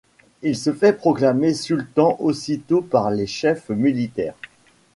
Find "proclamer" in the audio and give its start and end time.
0.97-1.53